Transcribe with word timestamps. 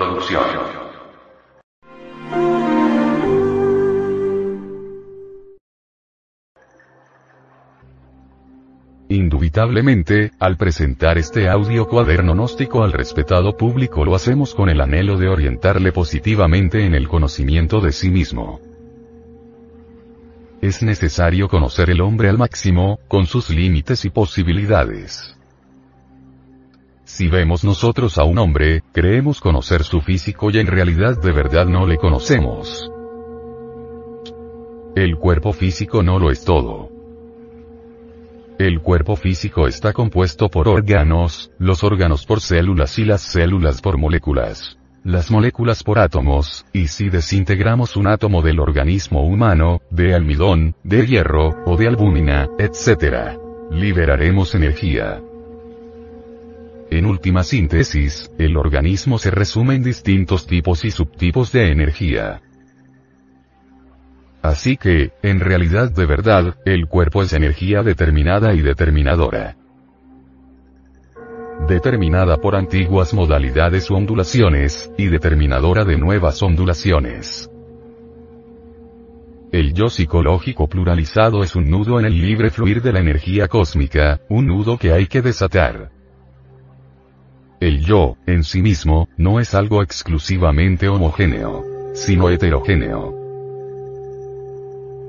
Introducción. 0.00 0.42
Indubitablemente, 9.10 10.30
al 10.38 10.56
presentar 10.56 11.18
este 11.18 11.50
audio 11.50 11.86
cuaderno 11.86 12.32
gnóstico 12.32 12.82
al 12.82 12.92
respetado 12.92 13.58
público 13.58 14.06
lo 14.06 14.14
hacemos 14.14 14.54
con 14.54 14.70
el 14.70 14.80
anhelo 14.80 15.18
de 15.18 15.28
orientarle 15.28 15.92
positivamente 15.92 16.86
en 16.86 16.94
el 16.94 17.06
conocimiento 17.06 17.82
de 17.82 17.92
sí 17.92 18.08
mismo. 18.08 18.58
Es 20.62 20.82
necesario 20.82 21.46
conocer 21.48 21.90
el 21.90 22.00
hombre 22.00 22.30
al 22.30 22.38
máximo, 22.38 23.00
con 23.06 23.26
sus 23.26 23.50
límites 23.50 24.06
y 24.06 24.10
posibilidades. 24.10 25.36
Si 27.12 27.26
vemos 27.28 27.64
nosotros 27.64 28.18
a 28.18 28.24
un 28.24 28.38
hombre, 28.38 28.82
creemos 28.92 29.40
conocer 29.40 29.82
su 29.82 30.00
físico 30.00 30.48
y 30.50 30.58
en 30.58 30.68
realidad 30.68 31.20
de 31.20 31.32
verdad 31.32 31.66
no 31.66 31.84
le 31.84 31.96
conocemos. 31.98 32.90
El 34.94 35.16
cuerpo 35.16 35.52
físico 35.52 36.04
no 36.04 36.20
lo 36.20 36.30
es 36.30 36.44
todo. 36.44 36.88
El 38.58 38.80
cuerpo 38.80 39.16
físico 39.16 39.66
está 39.66 39.92
compuesto 39.92 40.48
por 40.48 40.68
órganos, 40.68 41.50
los 41.58 41.82
órganos 41.82 42.24
por 42.24 42.40
células 42.40 42.96
y 42.98 43.04
las 43.04 43.22
células 43.22 43.82
por 43.82 43.98
moléculas. 43.98 44.78
Las 45.02 45.32
moléculas 45.32 45.82
por 45.82 45.98
átomos, 45.98 46.64
y 46.72 46.86
si 46.86 47.10
desintegramos 47.10 47.96
un 47.96 48.06
átomo 48.06 48.40
del 48.40 48.60
organismo 48.60 49.26
humano, 49.26 49.82
de 49.90 50.14
almidón, 50.14 50.76
de 50.84 51.06
hierro, 51.06 51.56
o 51.66 51.76
de 51.76 51.88
albúmina, 51.88 52.48
etc., 52.58 53.36
liberaremos 53.70 54.54
energía. 54.54 55.20
En 56.90 57.06
última 57.06 57.44
síntesis, 57.44 58.32
el 58.36 58.56
organismo 58.56 59.18
se 59.18 59.30
resume 59.30 59.76
en 59.76 59.84
distintos 59.84 60.48
tipos 60.48 60.84
y 60.84 60.90
subtipos 60.90 61.52
de 61.52 61.70
energía. 61.70 62.42
Así 64.42 64.76
que, 64.76 65.12
en 65.22 65.38
realidad 65.38 65.92
de 65.92 66.04
verdad, 66.04 66.56
el 66.64 66.88
cuerpo 66.88 67.22
es 67.22 67.32
energía 67.32 67.84
determinada 67.84 68.54
y 68.54 68.62
determinadora. 68.62 69.56
Determinada 71.68 72.38
por 72.38 72.56
antiguas 72.56 73.14
modalidades 73.14 73.88
u 73.88 73.94
ondulaciones, 73.94 74.90
y 74.98 75.06
determinadora 75.06 75.84
de 75.84 75.96
nuevas 75.96 76.42
ondulaciones. 76.42 77.48
El 79.52 79.74
yo 79.74 79.90
psicológico 79.90 80.68
pluralizado 80.68 81.44
es 81.44 81.54
un 81.54 81.70
nudo 81.70 82.00
en 82.00 82.06
el 82.06 82.20
libre 82.20 82.50
fluir 82.50 82.82
de 82.82 82.92
la 82.92 82.98
energía 82.98 83.46
cósmica, 83.46 84.20
un 84.28 84.46
nudo 84.46 84.76
que 84.76 84.92
hay 84.92 85.06
que 85.06 85.22
desatar. 85.22 85.99
El 87.60 87.84
yo, 87.84 88.16
en 88.24 88.42
sí 88.42 88.62
mismo, 88.62 89.10
no 89.18 89.38
es 89.38 89.54
algo 89.54 89.82
exclusivamente 89.82 90.88
homogéneo, 90.88 91.62
sino 91.92 92.30
heterogéneo. 92.30 93.14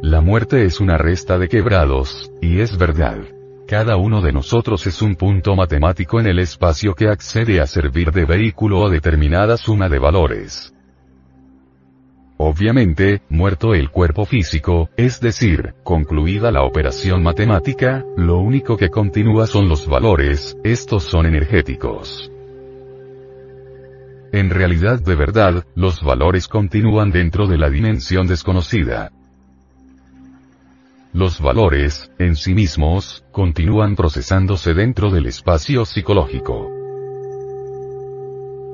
La 0.00 0.20
muerte 0.20 0.64
es 0.64 0.78
una 0.78 0.96
resta 0.96 1.38
de 1.38 1.48
quebrados, 1.48 2.30
y 2.40 2.60
es 2.60 2.78
verdad. 2.78 3.18
Cada 3.66 3.96
uno 3.96 4.22
de 4.22 4.32
nosotros 4.32 4.86
es 4.86 5.02
un 5.02 5.16
punto 5.16 5.56
matemático 5.56 6.20
en 6.20 6.28
el 6.28 6.38
espacio 6.38 6.94
que 6.94 7.08
accede 7.08 7.60
a 7.60 7.66
servir 7.66 8.12
de 8.12 8.24
vehículo 8.24 8.86
a 8.86 8.90
determinada 8.90 9.56
suma 9.56 9.88
de 9.88 9.98
valores. 9.98 10.72
Obviamente, 12.36 13.22
muerto 13.28 13.74
el 13.74 13.90
cuerpo 13.90 14.24
físico, 14.24 14.88
es 14.96 15.20
decir, 15.20 15.74
concluida 15.82 16.52
la 16.52 16.62
operación 16.62 17.24
matemática, 17.24 18.04
lo 18.16 18.38
único 18.38 18.76
que 18.76 18.90
continúa 18.90 19.48
son 19.48 19.68
los 19.68 19.88
valores, 19.88 20.56
estos 20.62 21.02
son 21.02 21.26
energéticos. 21.26 22.30
En 24.32 24.50
realidad 24.50 25.00
de 25.00 25.14
verdad, 25.14 25.64
los 25.74 26.02
valores 26.02 26.48
continúan 26.48 27.10
dentro 27.10 27.46
de 27.46 27.58
la 27.58 27.70
dimensión 27.70 28.26
desconocida. 28.26 29.12
Los 31.12 31.40
valores, 31.40 32.10
en 32.18 32.36
sí 32.36 32.54
mismos, 32.54 33.24
continúan 33.32 33.96
procesándose 33.96 34.74
dentro 34.74 35.10
del 35.10 35.26
espacio 35.26 35.86
psicológico. 35.86 36.70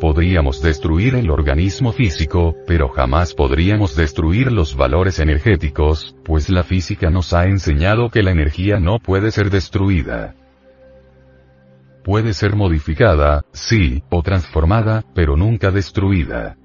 Podríamos 0.00 0.60
destruir 0.60 1.14
el 1.14 1.30
organismo 1.30 1.92
físico, 1.92 2.56
pero 2.66 2.88
jamás 2.88 3.34
podríamos 3.34 3.94
destruir 3.94 4.50
los 4.50 4.74
valores 4.74 5.20
energéticos, 5.20 6.16
pues 6.24 6.48
la 6.48 6.64
física 6.64 7.10
nos 7.10 7.32
ha 7.32 7.44
enseñado 7.44 8.10
que 8.10 8.24
la 8.24 8.32
energía 8.32 8.80
no 8.80 8.98
puede 8.98 9.30
ser 9.30 9.50
destruida. 9.50 10.34
Puede 12.04 12.34
ser 12.34 12.56
modificada, 12.56 13.44
sí, 13.52 14.02
o 14.10 14.22
transformada, 14.22 15.04
pero 15.14 15.36
nunca 15.36 15.70
destruida. 15.70 16.56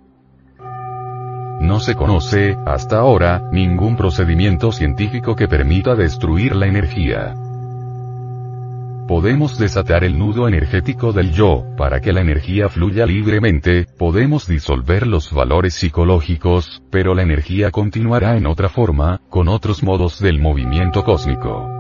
No 1.61 1.79
se 1.79 1.95
conoce, 1.95 2.55
hasta 2.65 2.97
ahora, 2.97 3.49
ningún 3.51 3.95
procedimiento 3.97 4.71
científico 4.71 5.35
que 5.35 5.47
permita 5.47 5.95
destruir 5.95 6.55
la 6.55 6.67
energía. 6.67 7.35
Podemos 9.07 9.57
desatar 9.57 10.03
el 10.03 10.17
nudo 10.17 10.47
energético 10.47 11.13
del 11.13 11.31
yo, 11.31 11.65
para 11.77 12.01
que 12.01 12.13
la 12.13 12.21
energía 12.21 12.67
fluya 12.67 13.05
libremente, 13.05 13.85
podemos 13.97 14.47
disolver 14.47 15.07
los 15.07 15.31
valores 15.31 15.75
psicológicos, 15.75 16.81
pero 16.91 17.15
la 17.15 17.21
energía 17.21 17.71
continuará 17.71 18.37
en 18.37 18.47
otra 18.47 18.69
forma, 18.69 19.21
con 19.29 19.47
otros 19.47 19.81
modos 19.81 20.19
del 20.19 20.39
movimiento 20.39 21.03
cósmico. 21.03 21.76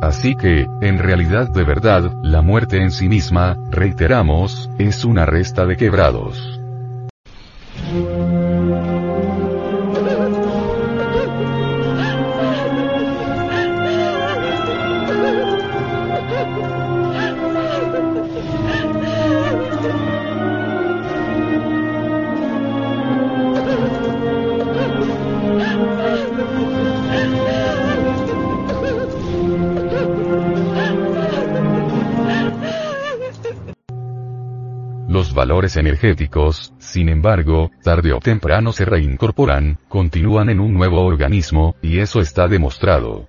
Así 0.00 0.36
que, 0.36 0.68
en 0.80 0.98
realidad 0.98 1.48
de 1.48 1.64
verdad, 1.64 2.12
la 2.22 2.42
muerte 2.42 2.82
en 2.82 2.90
sí 2.90 3.08
misma, 3.08 3.56
reiteramos, 3.70 4.70
es 4.78 5.04
una 5.04 5.26
resta 5.26 5.66
de 5.66 5.76
quebrados. 5.76 6.55
Valores 35.36 35.76
energéticos, 35.76 36.72
sin 36.78 37.08
embargo, 37.08 37.70
tarde 37.84 38.12
o 38.12 38.18
temprano 38.18 38.72
se 38.72 38.84
reincorporan, 38.84 39.78
continúan 39.88 40.48
en 40.48 40.58
un 40.58 40.74
nuevo 40.74 41.04
organismo, 41.04 41.76
y 41.82 42.00
eso 42.00 42.20
está 42.20 42.48
demostrado. 42.48 43.28